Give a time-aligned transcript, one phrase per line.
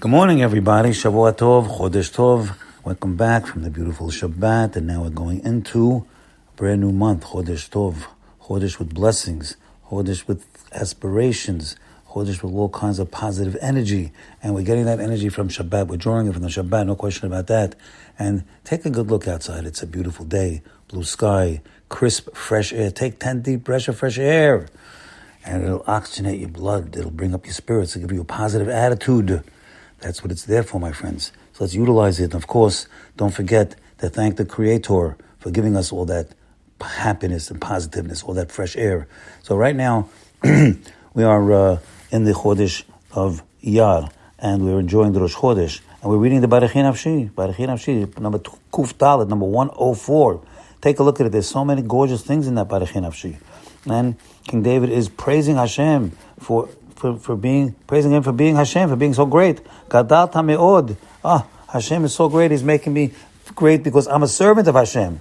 [0.00, 0.92] Good morning, everybody.
[0.92, 2.56] Shavua Tov, Chodesh Tov.
[2.86, 6.06] Welcome back from the beautiful Shabbat, and now we're going into
[6.48, 8.06] a brand new month, Chodesh Tov.
[8.44, 9.58] Chodesh with blessings,
[9.90, 11.76] Chodesh with aspirations,
[12.08, 14.10] Chodesh with all kinds of positive energy,
[14.42, 15.88] and we're getting that energy from Shabbat.
[15.88, 17.74] We're drawing it from the Shabbat, no question about that.
[18.18, 19.66] And take a good look outside.
[19.66, 21.60] It's a beautiful day, blue sky,
[21.90, 22.90] crisp, fresh air.
[22.90, 24.66] Take 10 deep breaths of fresh air,
[25.44, 26.96] and it'll oxygenate your blood.
[26.96, 27.94] It'll bring up your spirits.
[27.94, 29.44] It'll give you a positive attitude.
[30.00, 31.32] That's what it's there for, my friends.
[31.52, 32.24] So let's utilize it.
[32.24, 32.86] And of course,
[33.16, 36.28] don't forget to thank the Creator for giving us all that
[36.80, 39.08] happiness and positiveness, all that fresh air.
[39.42, 40.08] So right now,
[40.42, 41.78] we are uh,
[42.10, 46.48] in the Chodesh of Iyar, and we're enjoying the Rosh Chodesh, and we're reading the
[46.48, 50.42] Baruchin Nafshi, Baruchin Nafshi, number Kuf Dalet, number 104.
[50.80, 51.32] Take a look at it.
[51.32, 53.36] There's so many gorgeous things in that Baruchin Nafshi.
[53.84, 58.90] And King David is praising Hashem for for, for being praising him for being Hashem,
[58.90, 59.64] for being so great.
[59.88, 60.96] Gadal meod.
[61.24, 62.50] Ah, Hashem is so great.
[62.50, 63.12] He's making me
[63.54, 65.18] great because I'm a servant of Hashem.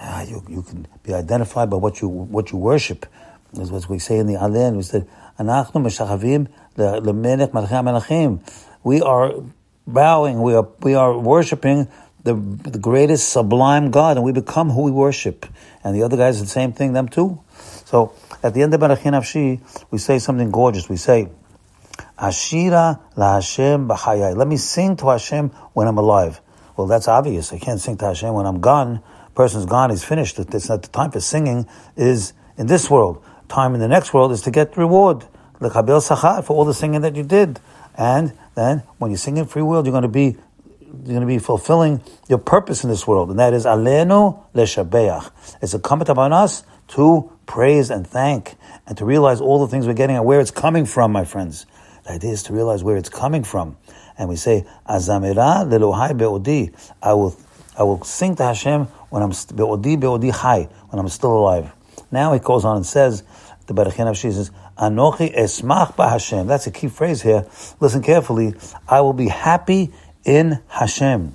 [0.00, 3.06] Ah, you, you can be identified by what you what you worship.
[3.52, 4.76] That's what we say in the Aleinu.
[4.76, 8.40] We said, "Anachnu meshachavim lemelech malchei melachim."
[8.84, 9.32] We are
[9.84, 10.40] bowing.
[10.42, 11.88] We are we are worshiping
[12.22, 15.44] the the greatest sublime God, and we become who we worship.
[15.82, 16.92] And the other guys, the same thing.
[16.92, 17.42] Them too.
[17.84, 20.88] So at the end of Baruchin Nafshi, we say something gorgeous.
[20.88, 21.28] We say,
[22.18, 24.36] Ashira la Hashem b'chayai.
[24.36, 26.40] Let me sing to Hashem when I'm alive.
[26.76, 27.52] Well, that's obvious.
[27.52, 29.02] I can't sing to Hashem when I'm gone.
[29.34, 30.38] Person's gone, he's finished.
[30.38, 33.22] It's not the time for singing is in this world.
[33.48, 35.24] Time in the next world is to get reward.
[35.60, 37.60] L'chabel sachar for all the singing that you did.
[37.96, 40.36] And then when you sing in free world, you're going to be
[41.04, 45.30] you're going to be fulfilling your purpose in this world, and that is alenu leshabeach.
[45.60, 49.86] It's a incumbent upon us to praise and thank, and to realize all the things
[49.86, 51.66] we're getting and where it's coming from, my friends.
[52.04, 53.76] The idea is to realize where it's coming from.
[54.18, 55.68] And we say, Azamira
[56.16, 56.74] be'odi.
[57.02, 57.36] I will,
[57.78, 61.72] I will sing to Hashem when I'm be'odi be'odi chai, when I'm still alive.
[62.10, 63.22] Now he goes on and says,
[63.66, 66.46] the Baruchin Nafshi says, Anochi esmach Hashem.
[66.46, 67.46] That's a key phrase here.
[67.80, 68.54] Listen carefully.
[68.86, 69.92] I will be happy
[70.24, 71.34] in Hashem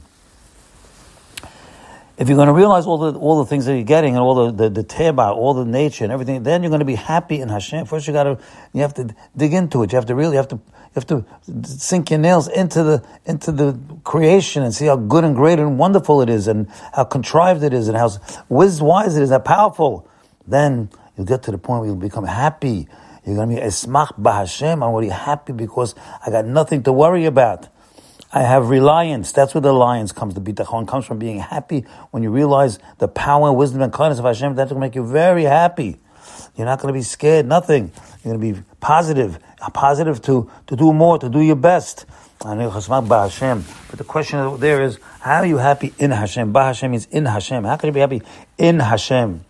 [2.21, 4.35] if you're going to realize all the all the things that you're getting and all
[4.35, 7.41] the the, the teba, all the nature and everything, then you're going to be happy
[7.41, 7.87] in Hashem.
[7.87, 8.37] First, you got to
[8.73, 9.91] you have to dig into it.
[9.91, 11.25] You have to really have to you have to
[11.63, 15.79] sink your nails into the into the creation and see how good and great and
[15.79, 18.11] wonderful it is, and how contrived it is, and how
[18.49, 20.07] wise it is, how powerful.
[20.45, 22.87] Then you'll get to the point where you'll become happy.
[23.25, 24.73] You're going to be esmach b'Hashem.
[24.73, 27.67] I'm going to be happy because I got nothing to worry about.
[28.33, 29.33] I have reliance.
[29.33, 30.35] That's where the reliance comes.
[30.35, 34.25] The bitachon comes from being happy when you realize the power, wisdom, and kindness of
[34.25, 34.55] Hashem.
[34.55, 35.97] That's going to make you very happy.
[36.55, 37.45] You're not going to be scared.
[37.45, 37.91] Nothing.
[38.23, 39.37] You're going to be positive.
[39.61, 42.05] Uh, positive to to do more, to do your best.
[42.39, 46.51] But the question there is, how are you happy in Hashem?
[46.51, 47.65] Ba Hashem means in Hashem.
[47.65, 48.23] How can you be happy
[48.57, 49.45] in Hashem?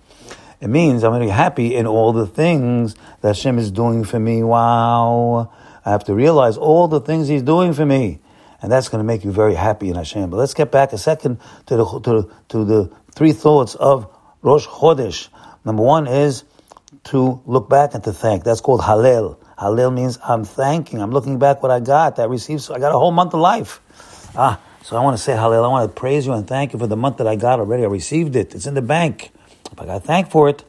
[0.60, 4.04] It means I'm going to be happy in all the things that Hashem is doing
[4.04, 4.44] for me.
[4.44, 5.52] Wow.
[5.86, 8.20] I have to realize all the things He's doing for me
[8.62, 10.30] and that's going to make you very happy in Hashem.
[10.30, 14.08] But let's get back a second to the to, to the three thoughts of
[14.42, 15.30] Rosh Chodesh.
[15.66, 16.44] Number one is
[17.06, 18.44] to look back and to thank.
[18.44, 19.38] That's called Hallel.
[19.58, 21.02] Hallel means I'm thanking.
[21.02, 22.20] I'm looking back what I got.
[22.20, 22.62] I received.
[22.62, 23.80] So I got a whole month of life.
[24.36, 25.64] Ah, so I want to say Hallel.
[25.64, 27.84] I want to praise you and thank you for the month that I got already.
[27.84, 28.54] I received it.
[28.54, 29.32] It's in the bank.
[29.72, 30.64] If I got thank for it,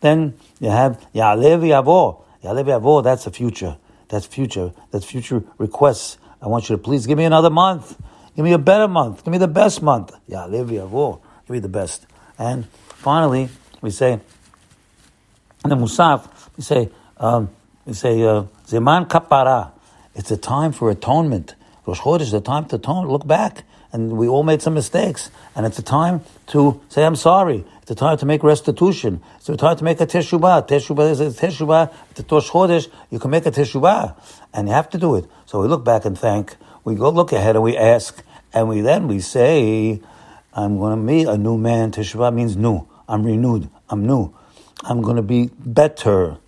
[0.00, 2.22] then you have Ya'aleh V'yavo.
[2.42, 3.02] Ya'aleh V'yavo.
[3.02, 3.76] That's the future.
[4.08, 4.72] That's future.
[4.90, 7.98] That's future requests I want you to please give me another month.
[8.36, 9.24] Give me a better month.
[9.24, 10.12] Give me the best month.
[10.26, 12.06] Yeah, Give me the best.
[12.38, 13.48] And finally,
[13.80, 16.28] we say, in the Musaf,
[16.58, 17.48] we say, um,
[17.86, 19.70] we say, uh, Zeman kapara.
[20.14, 21.54] It's a time for atonement.
[21.86, 23.64] Rosh Chodesh is a time to atone, look back.
[23.94, 25.30] And we all made some mistakes.
[25.54, 27.64] And it's a time to say, I'm sorry.
[27.80, 29.22] It's a time to make restitution.
[29.36, 30.66] It's a time to make a teshubah.
[30.66, 31.94] Teshubah is a teshubah.
[32.10, 32.88] It's a Rosh Chodesh.
[33.10, 34.16] You can make a teshubah.
[34.52, 35.26] And you have to do it.
[35.46, 36.56] So we look back and thank.
[36.82, 38.20] We go look ahead and we ask.
[38.52, 40.02] And we then we say,
[40.52, 41.92] I'm going to be a new man.
[41.92, 42.88] Teshuvah means new.
[43.08, 43.70] I'm renewed.
[43.88, 44.34] I'm new.
[44.82, 46.38] I'm going to be better.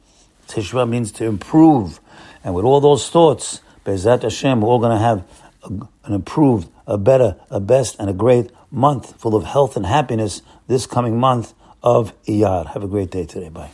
[0.49, 2.01] Teshuvah means to improve.
[2.43, 5.25] And with all those thoughts, B'ezrat Hashem, we're all going to have
[5.69, 10.43] an improved, a better, a best, and a great month full of health and happiness
[10.67, 12.67] this coming month of Iyar.
[12.73, 13.49] Have a great day today.
[13.49, 13.71] Bye.